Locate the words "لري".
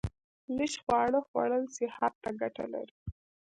2.73-2.95